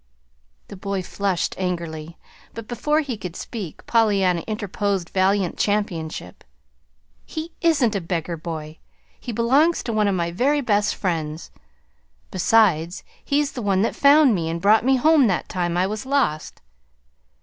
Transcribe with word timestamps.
The 0.69 0.75
boy 0.75 1.03
flushed 1.03 1.53
angrily; 1.59 2.17
but 2.55 2.67
before 2.67 3.01
he 3.01 3.15
could 3.17 3.35
speak 3.35 3.85
Pollyanna 3.85 4.41
interposed 4.47 5.11
valiant 5.11 5.59
championship. 5.59 6.43
"He 7.23 7.51
isn't 7.61 7.95
a 7.95 8.01
beggar 8.01 8.35
boy. 8.35 8.79
He 9.19 9.31
belongs 9.31 9.83
to 9.83 9.93
one 9.93 10.07
of 10.07 10.15
my 10.15 10.31
very 10.31 10.61
best 10.61 10.95
friends. 10.95 11.51
Besides, 12.31 13.03
he's 13.23 13.51
the 13.51 13.61
one 13.61 13.83
that 13.83 13.95
found 13.95 14.33
me 14.33 14.49
and 14.49 14.59
brought 14.59 14.83
me 14.83 14.95
home 14.95 15.27
that 15.27 15.47
time 15.47 15.77
I 15.77 15.85
was 15.85 16.03
lost." 16.03 16.61